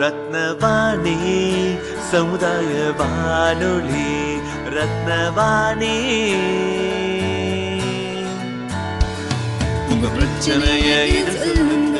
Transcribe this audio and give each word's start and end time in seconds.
ரத்னவாணி 0.00 1.16
சமுதாய 2.10 2.72
வானொலி 2.98 4.10
ரத்னவாணி. 4.76 5.96
உங்க 9.90 10.06
பிரச்சனைய 10.16 10.90
இது 11.18 11.32
சொல்லுங்க 11.44 11.98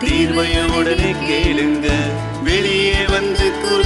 தீர்வைய 0.00 0.56
உடனே 0.78 1.12
கேளுங்க 1.28 1.88
வெளியே 2.42 3.04
வந்து 3.14 3.46
குரல் 3.62 3.85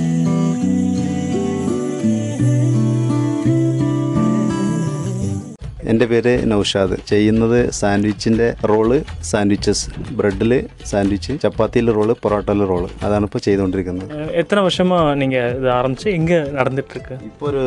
എൻ്റെ 5.86 6.06
പേര് 6.06 6.32
നൗഷാദ് 6.46 6.96
ചെയ്യുന്നത് 7.06 7.58
സാൻഡ്വിച്ചിൻ്റെ 7.78 8.46
റോള് 8.64 8.96
സാൻഡ്വിച്ചസ് 9.30 9.84
ബ്രെഡിൽ 10.18 10.52
സാൻഡ്വിച്ച് 10.90 11.32
ചപ്പാത്തിയിൽ 11.42 11.90
റോള് 11.92 12.14
പൊറോട്ടയിൽ 12.22 12.62
റോള് 12.70 12.88
അതാണ് 13.04 13.26
ഇപ്പോൾ 13.28 13.42
ചെയ്തുകൊണ്ടിരിക്കുന്നത് 13.44 14.12
அஹ் 14.16 14.32
எத்தனை 14.42 14.62
வருஷமா 14.62 14.98
நீங்க 15.16 15.38
இது 15.52 15.68
ஆரம்பிச்சு 15.76 16.08
எங்க 16.16 16.32
நடந்துட்டு 16.56 16.94
இருக்கு 16.96 17.16
ഇപ്പോൾ 17.28 17.48
ഒരു 17.50 17.62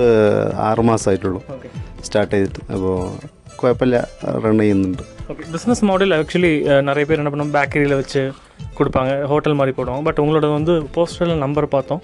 ആറ് 0.67 0.83
മാസമായിട്ടുള്ളൂ 0.89 1.41
ஓகே 1.55 1.71
സ്റ്റാർട്ട് 2.03 2.33
ചെയ്തിട്ട് 2.35 2.61
അപ്പോൾ 2.73 2.95
കുഴപ്പമില്ല 3.55 3.97
റൺ 4.43 4.59
ചെയ്യുന്നുണ്ട് 4.59 5.03
ஓகே 5.31 5.43
பிஸ்னஸ் 5.53 5.83
மாடல் 5.87 6.15
ஆக்சுவலி 6.17 6.53
நிறைய 6.83 7.05
பேர் 7.05 7.21
என்ன 7.21 7.31
பண்ணுவோம் 7.31 7.55
பேக்கரியில் 7.55 7.97
வச்சு 7.97 8.21
கொடுப்பாங்க 8.77 9.11
ஹோட்டல் 9.27 9.57
மாதிரி 9.57 9.73
போடுவாங்க 9.75 10.03
பட் 10.03 10.19
உங்களோட 10.19 10.47
வந்து 10.53 10.75
போஸ்டரில் 10.95 11.41
நம்பர் 11.41 11.73
பார்த்தோம் 11.73 12.01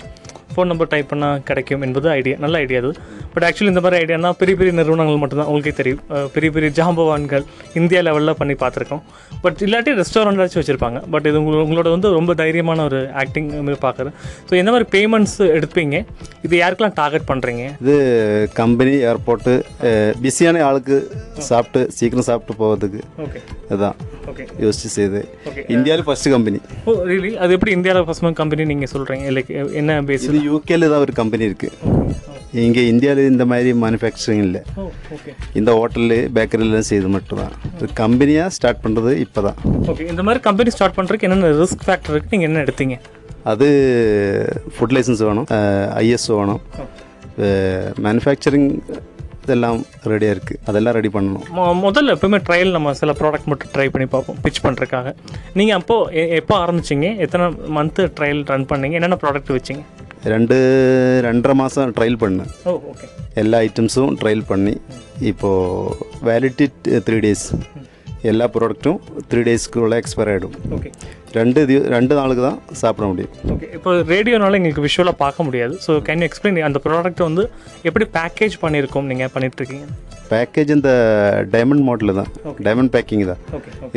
ஃபோன் 0.54 0.70
நம்பர் 0.72 0.90
டைப் 0.92 1.10
பண்ணால் 1.12 1.42
கிடைக்கும் 1.48 1.82
என்பது 1.86 2.08
ஐடியா 2.18 2.36
நல்ல 2.44 2.58
ஐடியா 2.64 2.80
அது. 2.82 2.90
பட் 3.34 3.44
ஆக்சுவலி 3.48 3.70
இந்த 3.72 3.82
மாதிரி 3.84 3.98
ஐடியானா 4.02 4.30
பெரிய 4.40 4.54
பெரிய 4.60 4.72
நிறுவனங்கள் 4.80 5.20
மட்டும்தான். 5.22 5.48
உங்களுக்கே 5.50 5.74
தெரியும். 5.80 6.02
பெரிய 6.36 6.50
பெரிய 6.56 6.70
ஜாம்பவான்கள் 6.78 7.44
இந்தியா 7.80 8.02
லெவலில் 8.08 8.38
பண்ணி 8.40 8.56
பார்த்துருக்கோம். 8.62 9.02
பட் 9.44 9.60
இல்லாட்டி 9.66 9.94
ரெஸ்டாரண்ட் 10.02 10.42
வச்சு 10.44 10.58
வச்சுருப்பாங்க. 10.60 11.00
பட் 11.14 11.28
இது 11.30 11.38
உங்களோட 11.42 11.62
உங்களோட 11.66 11.88
வந்து 11.96 12.10
ரொம்ப 12.18 12.34
தைரியமான 12.42 12.84
ஒரு 12.90 13.00
ஆக்டிங் 13.22 13.50
பார்க்குறேன் 13.86 14.14
ஸோ 14.48 14.52
எந்த 14.62 14.70
மாதிரி 14.74 14.88
பேமெண்ட்ஸ் 14.96 15.38
எடுப்பீங்க? 15.56 15.96
இது 16.46 16.54
யாருக்கெல்லாம் 16.62 16.98
டார்கெட் 17.00 17.28
பண்ணுறீங்க 17.30 17.64
இது 17.82 17.96
கம்பெனி 18.60 18.94
ஏர்போர்ட்டு 19.10 19.54
பிஸியான 20.24 20.62
ஆளுக்கு 20.68 20.98
சாப்பிட்டு 21.50 21.82
சீக்கிரம் 21.98 22.28
சாப்பிட்டு 22.30 22.60
போகிறதுக்கு 22.62 23.02
ஓகே 23.26 23.42
இதுதான் 23.70 23.98
யோசிச்சு 24.64 24.90
செய்து. 24.98 25.20
இந்தியாவில் 25.76 26.04
ஃபர்ஸ்ட் 26.08 26.28
கம்பெனி 26.34 26.60
ஓ 26.88 26.92
ரியலி 27.10 27.32
அது 27.44 27.54
எப்படி 27.56 27.72
இந்தியாவில் 27.78 28.06
ஃபர்ஸ்ட் 28.08 28.26
கம்பெனி 28.42 28.64
நீங்கள் 28.72 28.92
சொல்கிறீங்க 28.94 29.26
இல்லை 29.32 29.42
என்ன 29.80 30.00
பேஸ் 30.10 30.26
இது 30.28 30.40
யூகேல 30.50 30.90
தான் 30.92 31.02
ஒரு 31.06 31.14
கம்பெனி 31.20 31.44
இருக்குது 31.50 31.98
இங்கே 32.66 32.82
இந்தியாவில் 32.92 33.30
இந்த 33.32 33.44
மாதிரி 33.50 33.70
மேனுஃபேக்சரிங் 33.82 34.42
இல்லை. 34.46 34.60
Oh, 34.80 34.86
இந்த 35.58 35.70
ஹோட்டலு 35.78 36.16
பேக்கரிலாம் 36.36 36.88
செய்து 36.88 37.08
மட்டும்தான். 37.16 37.52
ஒரு 37.80 37.92
கம்பெனியாக 38.00 38.54
ஸ்டார்ட் 38.56 38.80
பண்ணுறது 38.84 39.12
இப்போ 39.24 39.40
தான் 39.46 39.58
ஓகே 39.90 40.06
இந்த 40.12 40.22
மாதிரி 40.28 40.40
கம்பெனி 40.48 40.72
ஸ்டார்ட் 40.76 40.96
பண்ணுறதுக்கு 40.96 41.28
என்னென்ன 41.28 41.52
ரிஸ்க் 41.62 41.84
ஃபேக்டர் 41.88 42.14
இருக்குது 42.14 42.34
நீங்கள் 42.36 42.50
என்ன 42.50 42.64
எடுத்தீங்க? 42.66 42.96
அது 43.52 43.68
ஃபுட் 44.76 44.94
லைசன்ஸ் 44.96 45.22
வேணும் 45.28 45.48
ஐஎஸ்ஓ 46.02 46.36
வேணும். 46.40 46.60
Oh. 46.82 46.88
மேனுஃபேக்சரிங் 48.06 48.68
எல்லாம் 49.56 49.78
ரெடியாக 50.12 50.34
இருக்குது 50.36 50.60
அதெல்லாம் 50.70 50.96
ரெடி 50.98 51.10
பண்ணணும். 51.16 51.44
முதல்ல 51.84 52.14
எப்பவுமே 52.16 52.38
ட்ரையல் 52.48 52.74
நம்ம 52.76 52.94
சில 53.00 53.12
ப்ராடக்ட் 53.20 53.48
மட்டும் 53.52 53.72
ட்ரை 53.74 53.86
பண்ணி 53.94 54.06
பார்ப்போம் 54.14 54.38
பிச் 54.44 54.62
பண்ணுறதுக்காக 54.66 55.14
நீங்கள் 55.60 55.78
அப்போது 55.80 56.26
எப்போ 56.40 56.56
ஆரம்பிச்சிங்க? 56.64 57.10
எத்தனை 57.26 57.46
மந்த்து 57.78 58.04
ட்ரையல் 58.18 58.42
ரன் 58.52 58.68
பண்ணீங்க? 58.72 58.98
என்னென்ன 59.00 59.18
ப்ராடக்ட் 59.24 59.54
வச்சிங்க? 59.56 59.84
ரெண்டு 60.34 60.56
ரெண்டரை 61.28 61.54
மாதம் 61.62 61.94
ட்ரையல் 61.98 62.20
பண்ணேன். 62.24 62.50
ஓகே 62.92 63.06
எல்லா 63.42 63.58
ஐட்டம்ஸும் 63.66 64.16
ட்ரையல் 64.22 64.48
பண்ணி 64.50 64.74
இப்போது 65.30 65.96
வேலிட்டி 66.28 66.66
த்ரீ 67.06 67.18
டேஸ் 67.26 67.46
எல்லா 68.30 68.46
ப்ராடக்ட்டும் 68.54 68.98
த்ரீ 69.30 69.42
டேஸ்க்குள்ளே 69.48 69.98
எக்ஸ்பயர் 70.02 70.30
ஆகிடும் 70.32 70.56
ஓகே 70.76 70.90
ரெண்டு 71.38 71.60
தி 71.68 71.74
ரெண்டு 71.94 72.14
நாளுக்கு 72.18 72.42
தான் 72.46 72.58
சாப்பிட 72.80 73.04
முடியும். 73.10 73.32
ஓகே 73.54 73.66
இப்போ 73.76 73.90
ரேடியோனால 74.12 74.58
எங்களுக்கு 74.60 74.84
விஷுவலாக 74.86 75.16
பார்க்க 75.24 75.46
முடியாது. 75.48 75.74
ஸோ 75.86 75.92
கேன் 76.06 76.22
யூ 76.22 76.28
எக்ஸ்பிளைன் 76.30 76.58
அந்த 76.68 76.80
ப்ராடக்ட் 76.86 77.22
வந்து 77.28 77.44
எப்படி 77.88 78.06
பேக்கேஜ் 78.18 78.56
பண்ணியிருக்கோம் 78.64 79.10
நீங்கள் 79.12 79.32
பண்ணிகிட்ருக்கீங்க 79.34 79.86
பேக்கேஜ் 80.32 80.70
இந்த 80.76 80.90
டைமண்ட் 81.54 81.84
மாடலில் 81.88 82.18
தான். 82.20 82.30
டைமண்ட் 82.66 82.92
பேக்கிங் 82.96 83.24
தான். 83.32 83.40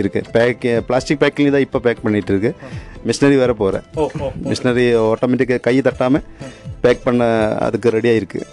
இருக்குது 0.02 0.32
பேக் 0.36 0.66
பிளாஸ்டிக் 0.88 1.22
பேக்கிங் 1.24 1.54
தான் 1.56 1.66
இப்போ 1.68 1.80
பேக் 1.86 2.04
பண்ணிகிட்டு 2.06 2.34
இருக்கு. 2.34 2.52
மிஷினரி 3.08 3.38
வேறு 3.42 3.54
போகிறேன் 3.62 3.86
மிஷினரி 4.50 4.86
ஆட்டோமேட்டிக்காக 5.14 5.64
கை 5.68 5.76
தட்டாமல் 5.88 6.26
பேக் 6.84 7.04
பண்ண 7.08 7.24
அதுக்கு 7.66 7.94
ரெடியாக 7.96 8.20
இருக்குது 8.22 8.46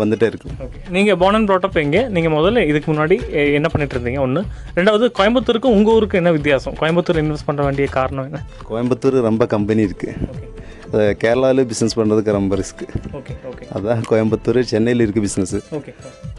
வந்துட்டே 0.00 0.26
இருக்கு. 0.30 0.48
நீங்கள் 0.96 1.18
போனன் 1.22 1.46
ப்ராட்டப் 1.48 1.78
எங்கே? 1.84 2.02
நீங்கள் 2.16 2.34
முதல்ல 2.36 2.64
இதுக்கு 2.70 2.88
முன்னாடி 2.92 3.16
என்ன 3.58 3.68
பண்ணிட்டு 3.72 3.96
இருந்தீங்க? 3.96 4.20
ஒன்று 4.26 4.42
ரெண்டாவது 4.78 5.06
கோயம்புத்தூருக்கும் 5.18 5.76
உங்கள் 5.78 5.94
ஊருக்கு 5.98 6.20
என்ன 6.22 6.32
வித்தியாசம்? 6.38 6.76
கோயம்புத்தூர் 6.80 7.22
இன்வெஸ்ட் 7.24 7.48
பண்ண 7.50 7.62
வேண்டிய 7.68 7.88
காரணம் 7.98 8.28
என்ன? 8.30 8.40
கோயம்புத்தூர் 8.70 9.18
ரொம்ப 9.30 9.46
கம்பெனி 9.54 9.84
இருக்குது 9.88 11.14
கேரளாவில் 11.22 11.68
பிஸ்னஸ் 11.70 11.96
பண்ணுறதுக்கு 11.98 12.38
ரொம்ப 12.38 12.56
ரிஸ்க்கு 12.60 12.86
ஓகே 13.18 13.34
ஓகே 13.50 13.64
அதான் 13.76 14.02
கோயம்புத்தூர் 14.10 14.60
சென்னையில் 14.72 15.04
இருக்குது 15.04 15.24
பிஸ்னஸ்ஸு 15.26 15.60
ஓகே 15.78 15.92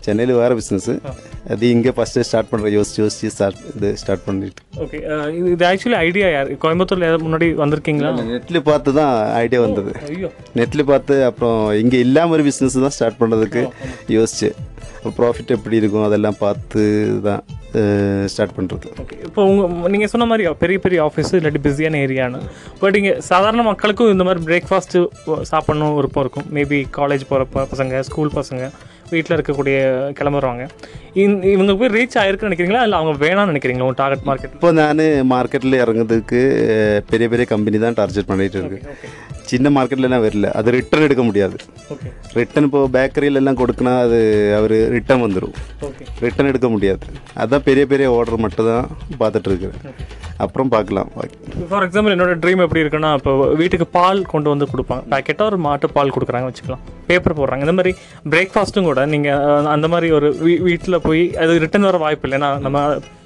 சென்னையில் 0.07 0.33
வேறு 0.41 0.57
பிஸ்னஸ்ஸு 0.59 0.95
அது 1.53 1.71
இங்கே 1.75 1.91
ஃபஸ்ட்டு 1.97 2.25
ஸ்டார்ட் 2.29 2.51
பண்ணுற 2.51 2.69
யோசிச்சு 2.77 2.99
யோசிச்சு 3.03 3.31
ஸ்டார்ட் 3.35 3.59
இது 3.73 3.89
ஸ்டார்ட் 4.01 4.23
பண்ணிட்டு. 4.27 4.61
ஓகே 4.83 4.97
இது 5.53 5.65
ஆக்சுவலி 5.71 5.97
ஐடியா 6.05 6.29
யார்? 6.35 6.49
கோயம்புத்தூர்ல 6.63 7.09
ஏதாவது 7.09 7.25
முன்னாடி 7.27 7.49
வந்திருக்கீங்களா? 7.63 8.11
நெட்டில் 8.31 8.65
பார்த்து 8.69 8.95
தான் 9.01 9.13
ஐடியா 9.43 9.61
வந்தது. 9.67 9.93
நெட்டில் 10.59 10.89
பார்த்து 10.91 11.15
அப்புறம் 11.29 11.59
இங்கே 11.83 11.99
இல்லாமல் 12.07 12.35
ஒரு 12.37 12.45
பிஸ்னஸ் 12.49 12.83
தான் 12.85 12.95
ஸ்டார்ட் 12.97 13.21
பண்ணுறதுக்கு 13.21 13.63
யோசிச்சு. 14.17 14.49
ப்ராஃபிட் 15.17 15.53
எப்படி 15.55 15.75
இருக்கும்? 15.79 16.05
அதெல்லாம் 16.07 16.37
பார்த்து 16.45 16.81
தான் 17.27 17.41
ஸ்டார்ட் 18.33 18.55
பண்ணுறது 18.57 18.87
இப்போ 19.27 19.41
உங்கள் 19.49 19.91
நீங்கள் 19.93 20.11
சொன்ன 20.13 20.25
மாதிரி 20.29 20.43
பெரிய 20.61 20.77
பெரிய 20.85 20.99
ஆஃபீஸ் 21.07 21.31
இல்லாட்டி 21.39 21.61
பிஸியான 21.65 21.99
ஏரியான்னு 22.05 22.39
பட் 22.81 22.97
இங்கே 22.99 23.13
சாதாரண 23.29 23.63
மக்களுக்கும் 23.69 24.11
இந்த 24.13 24.25
மாதிரி 24.27 24.41
பிரேக்ஃபாஸ்ட்டு 24.49 25.01
சாப்பிடணும் 25.51 25.95
விருப்பம் 25.97 26.23
இருக்கும். 26.25 26.47
மேபி 26.57 26.79
காலேஜ் 26.99 27.25
போகிற 27.31 27.65
பசங்க 27.73 28.01
ஸ்கூல் 28.09 28.37
பசங்க. 28.39 28.63
வீட்டில் 29.09 29.35
இருக்கக்கூடிய 29.37 29.75
கிளம்புறவங்க 30.19 30.63
இந்- 31.15 31.43
இவங்க 31.45 31.75
போய் 31.75 31.89
ரீச் 31.89 32.17
ஆயிருக்குன்னு 32.17 32.49
நினைக்கிறீங்களா? 32.49 32.81
இல்லை 32.81 32.97
அவங்க 32.97 33.25
வேணாம்னு 33.25 33.51
நினைக்கிறீங்களா 33.51 33.85
உங்கள் 33.85 33.93
டார்கெட் 33.95 34.25
மார்க்கெட் 34.25 34.53
இப்போ 34.53 34.71
நான் 34.71 35.01
மார்க்கெட்டில் 35.31 35.81
இறங்குறதுக்கு 35.81 36.39
பெரிய 37.09 37.29
பெரிய 37.29 37.45
கம்பெனி 37.45 37.77
தான் 37.77 37.93
டார்கெட் 37.93 38.25
பண்ணிட்டு 38.25 38.57
இருக்கு. 38.57 38.79
சின்ன 39.41 39.69
மார்க்கெட்லலாம் 39.69 40.23
வரல. 40.23 40.47
அது 40.51 40.71
ரிட்டர்ன் 40.71 41.03
எடுக்க 41.03 41.23
முடியாது. 41.23 41.57
ஓகே 41.89 42.09
ரிட்டன் 42.33 42.63
இப்போ 42.63 42.87
பேக்கரியிலெல்லாம் 42.93 43.59
கொடுக்கனா 43.59 43.99
அது 43.99 44.19
அவர் 44.57 44.75
ரிட்டர்ன் 44.91 45.23
வந்துடும் 45.23 45.55
ரிட்டர்ன் 46.19 46.47
எடுக்க 46.47 46.69
முடியாது. 46.69 47.03
அதான் 47.37 47.63
பெரிய 47.63 47.85
பெரிய 47.85 48.17
ஆர்டர் 48.17 48.37
மட்டும் 48.37 48.65
தான் 48.65 48.87
பார்த்துட்டு 49.19 49.45
இருக்கிறேன். 49.45 49.79
அப்புறம் 50.43 50.71
பார்க்கலாம். 50.75 51.09
ஃபார் 51.69 51.85
எக்ஸாம்பிள் 51.85 52.13
என்னோட 52.15 52.33
ட்ரீம் 52.43 52.63
எப்படி 52.65 52.83
இருக்குன்னா 52.83 53.11
இப்போ 53.19 53.31
வீட்டுக்கு 53.61 53.87
பால் 53.97 54.19
கொண்டு 54.33 54.51
வந்து 54.53 54.67
கொடுப்பாங்க. 54.73 55.03
பேக்கெட்டாக 55.13 55.51
ஒரு 55.51 55.59
மாட்டு 55.67 55.87
பால் 55.97 56.13
கொடுக்குறாங்க 56.15 56.49
வச்சுக்கலாம். 56.49 56.83
பேப்பர் 57.09 57.37
போடுறாங்க. 57.39 57.65
இந்த 57.67 57.75
மாதிரி 57.79 57.93
பிரேக்ஃபாஸ்ட்டும் 58.33 58.89
கூட 58.89 59.05
நீங்கள் 59.13 59.67
அந்த 59.75 59.87
மாதிரி 59.93 60.09
ஒரு 60.17 60.29
வீ 60.45 60.55
வீட்டில் 60.69 61.03
போய் 61.07 61.23
அது 61.43 61.61
ரிட்டர்ன் 61.65 61.89
வர 61.89 61.99
வாய்ப்பு 62.05 62.27
இல்லை. 62.27 62.39
ஏன்னா 62.39 62.51
நம்ம 62.65 62.79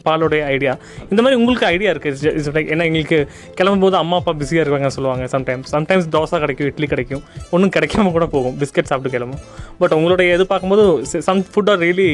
பாலோடைய 0.08 0.42
ஐடியா 0.54 0.74
இந்த 1.12 1.20
மாதிரி 1.24 1.38
உங்களுக்கு 1.42 1.68
ஐடியா 1.74 1.92
இருக்குது 1.94 2.30
இட்ஸ் 2.38 2.52
லைக் 2.58 2.70
ஏன்னா 2.76 2.86
எங்களுக்கு 2.90 3.20
கிளம்பும்போது 3.60 3.98
அம்மா 4.04 4.18
அப்பா 4.22 4.34
பிஸியாக 4.42 4.64
இருக்காங்க 4.66 4.92
சொல்லுவாங்க 4.98 5.26
சம்டைம்ஸ் 5.36 5.72
சம்டைம்ஸ் 5.76 6.08
தோசை 6.16 6.40
கிடைக்கும் 6.44 6.70
இட்லி 6.72 6.88
கிடைக்கும். 6.94 7.24
ஒன்றும் 7.56 7.74
கிடைக்காம 7.76 8.12
கூட 8.18 8.26
போகும். 8.36 8.56
பிஸ்கட் 8.62 8.90
சாப்பிட்டு 8.92 9.14
கிளம்பும். 9.16 9.42
பட் 9.82 9.94
உங்களுடைய 9.98 10.36
இது 10.38 10.46
பார்க்கும்போது 10.52 10.84
some 11.28 11.42
food 11.54 11.72
are 11.74 11.82
really 11.86 12.10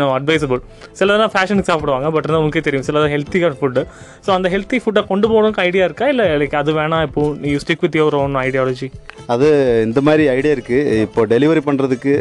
no 0.00 0.06
advisable 0.18 0.60
சிலதெல்லாம் 0.98 1.32
ஃபேஷனுக்கு 1.34 1.70
சாப்பிடுவாங்க 1.72 2.06
பட் 2.14 2.24
இருந்தால் 2.24 2.42
உங்களுக்கே 2.44 2.64
தெரியும். 2.68 2.86
சிலது 2.88 3.10
ஹெல்த்தியான 3.14 3.56
ஃபுட்டு 3.60 3.82
ஸோ 4.26 4.30
அந்த 4.36 4.48
ஹெல்த்தி 4.54 4.78
ஃபுட்டை 4.84 5.02
கொண்டு 5.10 5.26
போகணுக்கு 5.32 5.62
ஐடியா 5.68 5.84
இருக்கா? 5.88 6.06
இல்லை 6.14 6.26
லைக் 6.42 6.56
அது 6.62 6.72
வேணாம் 6.80 7.04
இப்போ 7.08 7.22
you 7.52 7.58
stick 7.64 7.84
with 7.86 7.98
your 8.00 8.16
own 8.22 8.36
ideology 8.46 8.88
அது 9.34 9.46
இந்த 9.86 10.00
மாதிரி 10.06 10.24
ஐடியா 10.36 10.52
இருக்குது 10.56 10.98
இப்போ 11.04 11.20
டெலிவரி 11.32 11.60
பண்ணுறதுக்கு 11.68 12.12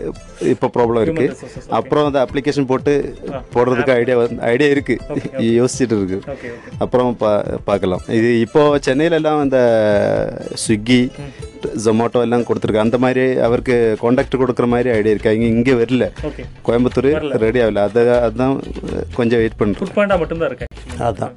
இப்போ 0.53 0.67
ப்ராப்ளம் 0.75 1.03
இருக்குது 1.05 1.35
அப்புறம் 1.79 2.05
அந்த 2.09 2.19
அப்ளிகேஷன் 2.25 2.67
போட்டு 2.71 2.93
போடுறதுக்கு 3.55 3.93
ஐடியா 3.99 4.15
ஐடியா 4.51 4.69
இருக்குது 4.75 5.02
யோசிச்சுட்டு 5.59 5.95
இருக்கு. 5.99 6.19
அப்புறம் 6.83 7.11
பா 7.21 7.31
பார்க்கலாம். 7.69 8.03
இது 8.19 8.29
இப்போ 8.45 8.61
சென்னையிலலாம் 8.87 9.43
இந்த 9.45 9.59
ஸ்விக்கி 10.63 10.99
ஜொமேட்டோ 11.85 12.21
எல்லாம் 12.25 12.45
கொடுத்துருக்கு. 12.47 12.83
அந்த 12.85 12.97
மாதிரி 13.03 13.25
அவருக்கு 13.47 13.75
காண்டாக்ட் 14.03 14.39
கொடுக்குற 14.41 14.67
மாதிரி 14.73 14.89
ஐடியா 14.97 15.13
இருக்கு? 15.15 15.35
இங்கே 15.37 15.49
இங்கே 15.55 15.75
வரல. 15.81 16.07
கோயம்புத்தூர் 16.67 17.09
ரெடி 17.45 17.61
ஆகல. 17.65 17.85
அது 17.89 18.03
அதுதான் 18.25 18.55
கொஞ்சம் 19.19 19.41
வெயிட் 19.43 19.59
பண்ணுறோம் 19.63 20.19
மட்டும்தான் 20.23 20.49
இருக்கு. 20.51 20.67
அதான். 21.09 21.33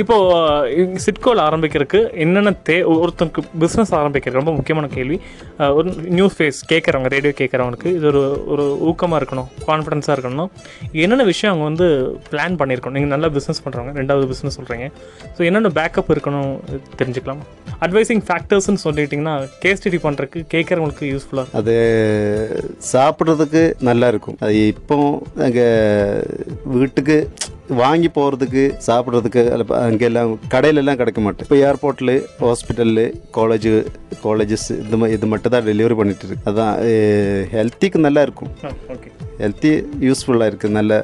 இப்போது 0.00 0.78
இப்போ 0.80 1.00
சிட்கோல் 1.04 1.40
ஆரம்பிக்கிறதுக்கு 1.46 2.00
என்னென்ன 2.22 2.52
தே 2.68 2.76
ஒருத்தனுக்கு 2.92 3.42
பிஸ்னஸ் 3.62 3.92
ஆரம்பிக்கிறது? 3.98 4.38
ரொம்ப 4.40 4.52
முக்கியமான 4.58 4.86
கேள்வி. 4.94 5.16
ஒரு 5.76 5.88
நியூஸ் 6.16 6.36
ஃபேஸ் 6.38 6.58
கேட்குறவங்க 6.72 7.10
ரேடியோ 7.14 7.32
கேட்குறவங்களுக்கு 7.40 7.90
இது 7.98 8.06
ஒரு 8.12 8.22
ஒரு 8.54 8.64
ஊக்கமாக 8.90 9.20
இருக்கணும் 9.20 9.48
கான்ஃபிடென்ஸாக 9.68 10.16
இருக்கணும். 10.16 10.50
என்னென்ன 11.04 11.26
விஷயம் 11.32 11.52
அவங்க 11.52 11.66
வந்து 11.70 11.88
பிளான் 12.32 12.58
பண்ணியிருக்கணும் 12.62 12.96
நீங்கள் 12.98 13.14
நல்லா 13.14 13.30
பிஸ்னஸ் 13.36 13.62
பண்ணுறவங்க 13.66 13.94
ரெண்டாவது 14.00 14.28
பிஸ்னஸ் 14.32 14.58
சொல்கிறீங்க 14.58 14.88
ஸோ 15.36 15.40
என்னென்ன 15.48 15.72
பேக்கப் 15.78 16.12
இருக்கணும் 16.16 16.52
தெரிஞ்சுக்கலாம்? 17.00 17.42
அட்வைசிங் 17.86 18.24
ஃபேக்டர்ஸ்னு 18.28 18.84
சொல்லிட்டிங்கன்னா 18.86 19.36
கேஸ் 19.64 19.80
ஸ்டடி 19.82 20.00
பண்ணுறதுக்கு 20.06 20.42
கேட்குறவங்களுக்கு 20.56 21.12
யூஸ்ஃபுல்லாக 21.14 21.58
அது 21.60 21.74
சாப்பிட்றதுக்கு 22.92 23.64
நல்லா 23.90 24.08
இருக்கும். 24.14 24.38
அது 24.44 24.54
இப்போ 24.74 24.98
எங்கள் 25.48 26.22
வீட்டுக்கு 26.78 27.18
வாங்கி 27.80 28.08
போகிறதுக்கு 28.16 28.62
சாப்பிட்றதுக்கு 28.86 29.42
அங்கெல்லாம் 29.84 30.32
கடையிலெல்லாம் 30.54 30.98
கிடைக்க 31.00 31.20
மாட்டேன். 31.26 31.46
இப்போ 31.46 31.58
ஏர்போர்ட்டில் 31.68 32.12
ஹாஸ்பிட்டலில் 32.42 33.04
காலேஜு 33.36 33.72
காலேஜஸ் 34.24 34.66
மாதிரி 35.00 35.16
இது 35.16 35.26
மட்டும் 35.32 35.54
தான் 35.54 35.66
டெலிவரி 35.68 35.96
பண்ணிட்டு 36.00 36.26
இருக்கு. 36.28 36.44
அதான் 36.50 36.74
ஹெல்த்திக்கு 37.54 38.00
நல்லா 38.06 38.22
இருக்கும். 38.26 38.52
ஹெல்த்தி 39.42 39.72
யூஸ்ஃபுல்லாக 40.08 40.50
இருக்குது 40.52 40.76
நல்ல 40.78 41.00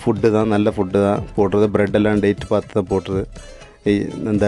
ஃபுட்டு 0.00 0.30
தான் 0.36 0.52
நல்ல 0.54 0.70
ஃபுட்டு 0.76 0.98
தான். 1.08 1.22
போடுறது 1.36 1.68
bread 1.76 1.94
எல்லாம் 2.00 2.22
டேட் 2.24 2.48
பார்த்து 2.52 2.78
தான் 2.78 2.90
போடுறது. 2.92 3.24
இந்த 4.32 4.46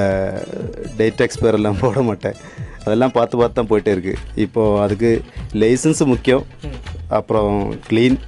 டேட் 1.00 1.22
எக்ஸ்பயர் 1.26 1.58
எல்லாம் 1.60 1.80
போட 1.84 2.00
மாட்டேன். 2.10 2.38
அதெல்லாம் 2.86 3.16
பார்த்து 3.18 3.40
பார்த்து 3.40 3.58
தான் 3.60 3.70
போயிட்டே 3.72 3.92
இருக்குது 3.96 4.22
இப்போது 4.44 4.80
அதுக்கு 4.84 5.10
லைசன்ஸ் 5.62 6.02
முக்கியம். 6.14 6.44
அப்புறம் 7.18 7.54
க்ளீன் 7.90 8.18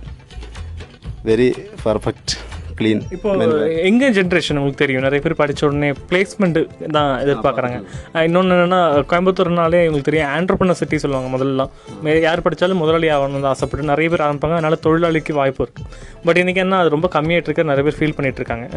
வெரி 1.29 1.51
பர்ஃபெக்ட் 1.87 2.33
க்ளீன் 2.81 3.01
இப்போ 3.11 3.33
எங்க 3.69 4.11
ஜென்ரேஷன் 4.11 4.57
உங்களுக்கு 4.57 4.87
தெரியும்? 4.87 5.03
நிறைய 5.03 5.31
பேர் 5.31 5.53
படிச்ச 5.53 5.65
உடனே 5.65 5.93
பிளேஸ்மெண்ட் 6.09 6.91
தான் 6.91 7.21
எதிர்பார்க்குறாங்க. 7.23 7.85
இன்னொன்று 8.15 8.55
என்னன்னா 8.55 8.79
கோயம்புத்தூர்னாலே 9.11 9.87
உங்களுக்கு 9.87 10.03
தெரியும் 10.03 10.29
ஆண்டர்பனர் 10.29 10.71
சிட்டி 10.71 10.99
சொல்லுவாங்க 10.99 11.39
முதல்லாம் 11.39 12.21
யார் 12.21 12.43
படித்தாலும் 12.43 12.77
முதலாளி 12.77 13.09
ஆகணும்னு 13.09 13.43
ஆசைப்பட்டு 13.43 13.87
நிறைய 13.87 14.11
பேர் 14.11 14.27
ஆரம்பிப்பாங்க. 14.27 14.53
அதனால 14.53 14.77
தொழிலாளிக்கு 14.83 15.33
வாய்ப்பு 15.33 15.63
இருக்கு. 15.63 15.83
பட் 16.25 16.37
இன்னைக்கு 16.37 16.63
என்ன 16.63 16.79
அது 16.79 16.89
ரொம்ப 16.89 17.09
கம்மியாயிட்டு 17.13 17.43
இருக்கு. 17.43 17.65
நிறைய 17.65 17.91
பேர் 17.91 17.95
ஃபீல் 17.99 18.15
பண்ணிட்டு 18.15 18.43
இருக்காங்க. 18.43 18.69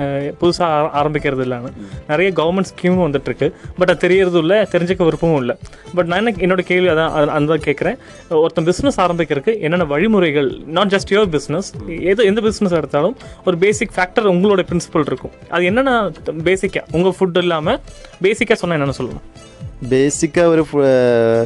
புதுசாக 0.41 0.89
ஆரம்பிக்கிறது 0.97 1.47
இல்லைன்னு. 1.47 1.71
நிறைய 2.07 2.31
கவர்மெண்ட் 2.35 2.75
ஸ்கீமும் 2.75 3.07
வந்துட்டு 3.07 3.25
இருக்கு. 3.25 3.55
பட் 3.77 3.89
அது 3.89 4.07
தெரியறதும் 4.07 4.37
இல்லை 4.37 4.57
தெரிஞ்சுக்க 4.57 5.03
விருப்பமும் 5.03 5.37
இல்லை. 5.37 5.55
பட் 5.95 6.05
நான் 6.05 6.25
என்ன 6.25 6.55
என்னோட 6.55 6.59
கேள்வி 6.59 6.87
அதான் 6.87 7.11
அது- 7.11 7.27
அந்த 7.27 7.53
கேட்குறேன். 7.53 7.97
ஒருத்தன் 8.29 8.65
பிஸ்னஸ் 8.65 8.99
ஆரம்பிக்கிறதுக்கு 8.99 9.59
என்னென்ன 9.59 9.85
வழிமுறைகள் 9.85 10.51
நாட் 10.65 10.91
ஜஸ்ட் 10.91 11.13
யுவர் 11.13 11.39
பிஸ்னஸ் 11.39 12.01
எது 12.01 12.25
எந்த 12.25 12.41
பிஸ்னஸ் 12.41 12.71
எடுத்தாலும் 12.71 13.17
ஒரு 13.45 13.57
பேசிக் 13.57 13.91
ஃபேக்டர் 13.95 14.31
உங்களோட 14.33 14.61
பிரின்சிபல் 14.69 15.07
இருக்கும். 15.09 15.33
அது 15.55 15.63
என்னென்ன 15.69 15.91
பேசிக்காக 16.49 16.85
உங்கள் 16.97 17.15
ஃபுட் 17.17 17.39
இல்லாமல் 17.43 17.79
பேசிக்காக 18.25 18.57
சொன்னால் 18.61 18.77
என்னென்ன 18.77 18.97
சொல்லணும் 18.99 19.25
பேசிக்காக 19.93 20.51
ஒரு 20.53 20.63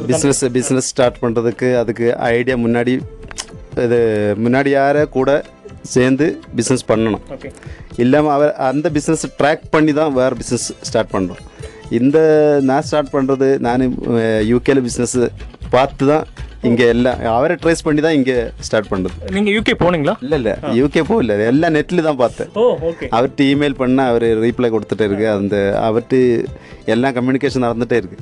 பிஸ்னஸ் 0.08 0.42
பிஸ்னஸ் 0.56 0.90
ஸ்டார்ட் 0.92 1.20
பண்ணுறதுக்கு 1.22 1.68
அதுக்கு 1.82 2.06
ஐடியா 2.34 2.56
முன்னாடி 2.64 2.94
இது 3.84 3.98
முன்னாடி 4.44 4.70
யாரை 4.78 5.02
கூட 5.18 5.30
சேர்ந்து 5.94 6.26
பிஸ்னஸ் 6.58 6.84
பண்ணணும். 6.90 7.22
ஓகே 7.34 7.50
இல்லாமல் 8.02 8.34
அவர் 8.36 8.52
அந்த 8.68 8.86
பிஸ்னஸ் 8.96 9.24
ட்ராக் 9.40 9.64
பண்ணி 9.74 9.92
தான் 10.00 10.12
வேறு 10.18 10.38
பிஸ்னஸ் 10.40 10.66
ஸ்டார்ட் 10.88 11.12
பண்ணுறோம் 11.14 11.42
இந்த 11.98 12.18
நான் 12.68 12.86
ஸ்டார்ட் 12.88 13.14
பண்ணுறது 13.14 13.48
நான் 13.66 13.84
யூகேல 14.52 14.82
பிஸ்னஸ் 14.88 15.16
பார்த்து 15.74 16.06
தான் 16.12 16.24
இங்கே 16.68 16.86
எல்லாம் 16.92 17.18
அவரை 17.36 17.54
ட்ரேஸ் 17.62 17.82
பண்ணி 17.86 18.00
தான் 18.04 18.16
இங்கே 18.18 18.36
ஸ்டார்ட் 18.66 18.88
பண்ணுறது 18.92 19.32
நீங்கள் 19.36 19.54
யூகே 19.56 19.74
போனீங்களா? 19.82 20.14
இல்லை 20.24 20.36
இல்லை. 20.40 20.54
யூகே 20.78 21.02
போகல. 21.10 21.34
எல்லாம் 21.50 21.74
நெட்டில் 21.76 22.06
தான் 22.06 22.18
பார்த்தேன். 22.22 22.50
அவர்கிட்ட 23.16 23.42
இமெயில் 23.52 23.76
பண்ண 23.82 24.06
அவர் 24.12 24.26
ரீப்ளை 24.44 24.70
கொடுத்துட்டே 24.74 25.06
இருக்கு. 25.08 25.26
அந்த 25.36 25.56
அவர்கிட்ட 25.88 26.16
எல்லாம் 26.94 27.14
கம்யூனிகேஷன் 27.18 27.64
நடந்துகிட்டே 27.66 27.98
இருக்கு. 28.00 28.18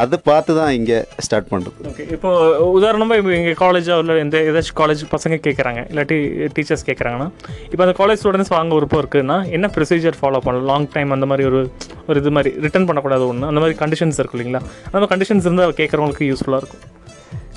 அதை 0.00 0.18
பார்த்து 0.28 0.56
தான் 0.60 0.72
இங்கே 0.78 0.98
ஸ்டார்ட் 1.26 1.50
பண்ணுறது 1.52 2.04
இப்போ 2.16 2.30
உதாரணமாக 2.78 3.20
இப்போ 3.20 3.32
எங்கள் 3.38 3.58
காலேஜோ 3.64 3.98
இல்லை 4.04 4.16
எந்த 4.24 4.38
ஏதாச்சும் 4.50 4.78
காலேஜ் 4.82 5.04
பசங்க 5.14 5.38
கேட்குறாங்க 5.46 5.82
இல்லாட்டி 5.92 6.18
டீச்சர்ஸ் 6.58 6.86
கேட்குறாங்கன்னா 6.90 7.28
இப்போ 7.72 7.82
அந்த 7.86 7.96
காலேஜ் 8.02 8.22
ஸ்டூடெண்ட்ஸ் 8.22 8.54
வாங்க 8.56 8.74
விருப்பம் 8.78 9.02
இருக்குன்னா 9.04 9.38
என்ன 9.58 9.70
ப்ரொசீஜர் 9.76 10.20
ஃபாலோ 10.20 10.42
பண்ணலாம் 10.46 10.68
லாங் 10.72 10.90
டைம் 10.96 11.16
அந்த 11.18 11.28
மாதிரி 11.32 11.46
ஒரு 11.50 11.62
ஒரு 12.10 12.18
இது 12.22 12.30
மாதிரி 12.38 12.52
ரிட்டர்ன் 12.66 12.88
பண்ணக்கூடாது 12.90 13.26
ஒன்று 13.30 13.50
அந்த 13.52 13.60
மாதிரி 13.62 13.76
கண்டிஷன்ஸ் 13.82 14.20
இருக்கு 14.20 14.36
இல்லைங்களா? 14.38 14.62
அந்த 14.86 14.94
மாதிரி 14.96 15.12
கண்டிஷன்ஸ் 15.14 15.46
இருந்தால் 15.48 15.78
கேட்குறவங்களுக்கு 15.80 16.28
யூஸ்ஃபுல்லாக 16.30 16.62
இருக்கும். 16.62 16.84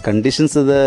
கண்டிஷன்ஸ் 0.07 0.55
இதை 0.63 0.79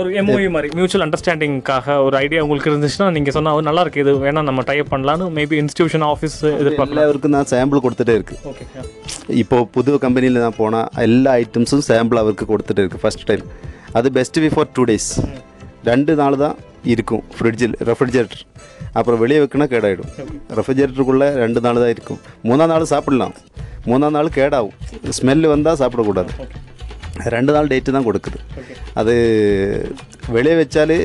ஒரு 0.00 0.08
எம்ஓஇ 0.20 0.46
மாதிரி 0.54 0.68
மியூச்சுவல் 0.76 1.04
அண்டர்ஸ்டாண்டிங்காக 1.06 1.96
ஒரு 2.04 2.14
ஐடியா 2.22 2.40
உங்களுக்கு 2.44 2.70
இருந்துச்சுன்னா 2.70 3.06
நீங்கள் 3.16 3.34
சொன்னால் 3.36 3.66
நல்லா 3.68 3.82
இருக்கு 3.84 4.02
இது 4.04 4.12
வேணா 4.24 4.40
நம்ம 4.48 4.62
டைப் 4.70 4.90
பண்ணலான்னு 4.94 5.26
மேபி 5.36 5.56
இன்ஸ்டியூஷன் 5.62 6.04
ஆஃபீஸ் 6.12 6.36
எதிர்பார்க்கலாம். 6.60 6.96
எல்லாருக்கும் 6.96 7.34
நான் 7.36 7.50
சாம்பிள் 7.52 7.84
கொடுத்துட்டே 7.84 8.14
இருக்கு. 8.18 8.36
ஓகே 8.50 8.64
இப்போ 9.42 9.58
புது 9.76 9.98
கம்பெனியில் 10.04 10.42
நான் 10.44 10.58
போனால் 10.62 10.88
எல்லா 11.06 11.34
ஐட்டம்ஸும் 11.42 11.84
சாம்பிள் 11.90 12.22
அவருக்கு 12.22 12.48
கொடுத்துட்டு 12.52 12.82
இருக்கு 12.84 13.02
ஃபர்ஸ்ட் 13.04 13.24
டைம் 13.30 13.44
அது 14.00 14.10
பெஸ்ட் 14.18 14.40
பிஃபோர் 14.46 14.72
டூ 14.78 14.84
டேஸ் 14.90 15.10
ரெண்டு 15.90 16.12
நாள் 16.22 16.38
தான் 16.44 16.56
இருக்கும் 16.94 17.24
ஃப்ரிட்ஜில் 17.36 17.76
ரெஃப்ரிஜரேட்டர் 17.90 18.44
அப்புறம் 18.98 19.20
வெளியே 19.22 19.38
வைக்கணும் 19.42 19.70
கேடாயிடும். 19.72 20.10
ரெஃப்ரிஜரேட்டருக்குள்ளே 20.58 21.28
ரெண்டு 21.42 21.60
நாள் 21.64 21.80
தான் 21.82 21.92
இருக்கும். 21.94 22.18
மூணாம் 22.48 22.70
நாள் 22.72 22.92
சாப்பிடலாம். 22.92 23.34
மூணாம் 23.90 24.14
நாள் 24.16 24.36
கேடாகும். 24.36 24.76
ஸ்மெல் 25.18 25.46
வந்தால் 25.54 25.80
சாப்பிடக்கூடாது. 25.80 26.30
ரெண்டு 27.16 27.52
நாள் 27.52 27.66
டேட்டு 27.66 27.90
தான் 27.90 28.04
கொடுக்குது 28.04 28.38
அது 28.94 29.14
வெளியே 30.32 30.54
வச்சாலே 30.56 30.96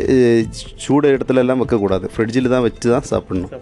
சூடு 0.84 1.08
இடத்துல 1.14 1.42
எல்லாம் 1.44 1.62
வைக்கக்கூடாது 1.62 2.06
ஃப்ரிட்ஜில் 2.14 2.52
தான் 2.52 2.66
வச்சு 2.66 2.88
தான் 2.92 3.08
சாப்பிடணும் 3.10 3.54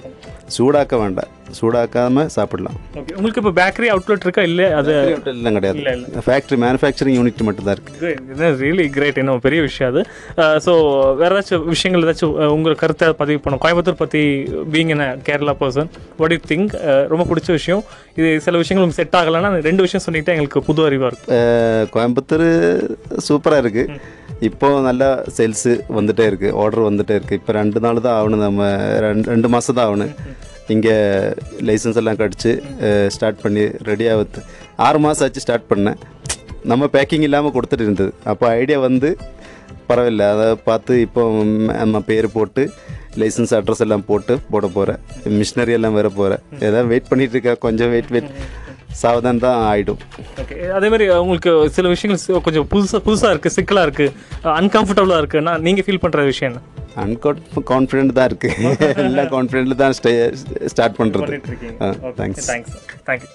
சூடாக்க 0.56 0.96
வேண்டாம் 1.00 1.30
சூடாக்காமல் 1.58 2.30
சாப்பிடலாம் 2.34 2.76
ஓகே 2.94 3.14
உங்களுக்கு 3.16 3.40
இப்போ 3.42 3.52
பேக்கரி 3.58 3.88
அவுட்லெட் 3.92 4.26
இருக்கா 4.26 4.44
இல்லை 4.48 4.66
அது 4.78 4.92
எல்லாம் 5.32 5.56
கிடையாது 5.58 5.82
ஃபேக்ட்ரி 6.26 6.58
மேனுஃபேக்சரிங் 6.64 7.18
யூனிட் 7.18 7.44
மட்டும் 7.48 7.68
தான் 7.68 7.76
இருக்குது 7.78 8.50
ரியலி 8.62 8.86
கிரேட் 8.96 9.20
இன்னும் 9.22 9.44
பெரிய 9.46 9.62
விஷயம் 9.66 9.90
அது 9.92 10.02
ஸோ 10.66 10.74
வேற 11.22 11.32
ஏதாச்சும் 11.34 11.66
விஷயங்கள் 11.72 12.06
ஏதாச்சும் 12.06 12.36
அஹ், 12.38 12.54
உங்க 12.56 12.76
கருத்தை 12.82 13.10
பதிவு 13.20 13.42
பண்ணோம் 13.44 13.64
கோயம்புத்தூர் 13.64 14.02
பற்றி 14.02 14.22
பீங் 14.74 14.94
என்ன 14.96 15.08
Kerala 15.28 15.56
person 15.60 15.90
what 16.20 16.36
you 16.36 16.42
think 16.48 16.76
ரொம்ப 17.12 17.26
பிடிச்ச 17.30 17.50
விஷயம் 17.58 17.84
இது 18.18 18.30
சில 18.46 18.56
விஷயங்கள் 18.58 18.84
உங்களுக்கு 18.84 19.04
செட் 19.04 19.20
ஆகலைன்னா 19.20 19.52
ரெண்டு 19.68 19.86
விஷயம் 19.86 20.06
சொல்லிட்டு 20.06 20.34
எங்களுக்கு 20.34 20.62
புது 20.68 20.88
அறிவாக 20.88 21.12
இருக்கும் 21.12 21.92
கோயம்புத்தூர் 21.96 22.48
சூப்பராக 23.28 23.64
இருக்குது 23.64 24.16
இப்போ 24.48 24.68
நல்லா 24.88 25.08
சேல்ஸு 25.36 25.72
வந்துட்டே 25.98 26.26
இருக்குது 26.30 26.56
ஆர்டர் 26.62 26.88
வந்துட்டே 26.88 27.16
இருக்குது 27.18 27.38
இப்போ 27.40 27.52
ரெண்டு 27.58 27.80
நாள் 27.86 28.02
தான் 28.06 28.18
ஆகணும். 28.20 28.44
நம்ம 28.48 28.68
ரெண்டு 29.06 29.32
ரெண்டு 29.34 29.48
மாதம் 29.54 29.78
தான் 29.78 29.88
ஆகணும். 29.88 30.12
இங்கே 30.74 30.96
லைசன்ஸ் 31.68 32.00
எல்லாம் 32.02 32.20
கடிச்சு 32.22 32.52
ஸ்டார்ட் 33.16 33.40
பண்ணி 33.46 33.64
ரெடி 33.90 34.06
ஆகுது 34.14 34.44
ஆறு 34.88 35.00
மாதம் 35.06 35.26
ஆச்சு 35.28 35.44
ஸ்டார்ட் 35.46 35.68
பண்ணேன். 35.72 35.98
நம்ம 36.72 36.90
பேக்கிங் 36.96 37.26
இல்லாமல் 37.28 37.56
கொடுத்துட்டு 37.58 37.88
இருந்தது. 37.88 38.14
அப்போ 38.32 38.46
ஐடியா 38.62 38.78
வந்து 38.88 39.12
பரவாயில்ல. 39.90 40.24
அதை 40.36 40.48
பார்த்து 40.70 40.94
இப்போ 41.08 41.24
நம்ம 41.82 42.02
பேர் 42.12 42.28
போட்டு 42.38 42.64
லைசன்ஸ் 43.22 43.54
அட்ரஸ் 43.58 43.84
எல்லாம் 43.88 44.08
போட்டு 44.10 44.34
போட 44.54 44.66
போகிறேன் 44.78 45.00
மிஷினரி 45.40 45.76
எல்லாம் 45.78 45.96
வேற 46.00 46.08
போகிறேன் 46.20 46.42
ஏதாவது 46.66 46.90
வெயிட் 46.94 47.10
பண்ணிகிட்டு 47.12 47.36
இருக்கா? 47.38 47.56
கொஞ்சம் 47.66 47.92
வெயிட் 47.94 48.12
வெயிட் 48.16 48.32
சாவதான் 48.98 49.44
தான் 49.44 49.60
ஆகிடும் 49.68 50.02
ஓகே 50.42 50.56
அதே 50.72 50.90
மாதிரி 50.90 51.08
உங்களுக்கு 51.20 51.52
சில 51.70 51.90
விஷயங்கள் 51.90 52.46
கொஞ்சம் 52.48 52.68
புதுசாக 52.72 53.02
புதுசாக 53.04 53.34
இருக்குது 53.34 53.56
சிக்கலாக 53.58 53.88
இருக்குது 53.88 54.14
அன்கம்ஃபர்டபுளாக 54.58 55.22
இருக்குன்னா 55.24 55.56
நீங்கள் 55.62 55.88
ஃபீல் 55.88 56.04
பண்ணுற 56.04 56.26
விஷயம் 56.26 56.52
என்ன? 56.52 56.64
அன்கான் 57.02 57.42
கான்ஃபிடென்ட் 57.70 58.14
தான் 58.14 58.30
இருக்குது 58.30 58.72
எல்லாம் 59.04 59.30
கான்ஃபிடென்ட்ல 59.34 59.78
தான் 59.82 59.96
ஸ்டே 59.98 60.14
ஸ்டார்ட் 60.74 60.98
பண்ணுறது 61.00 61.38
தேங்க்ஸ் 62.18 62.48
தேங்க்ஸ் 62.48 62.74
தேங்க்யூ 63.06 63.30